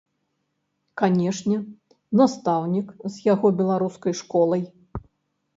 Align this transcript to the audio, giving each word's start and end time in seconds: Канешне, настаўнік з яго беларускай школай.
Канешне, 1.01 1.57
настаўнік 2.21 2.87
з 3.05 3.13
яго 3.33 3.47
беларускай 3.61 4.13
школай. 4.23 4.69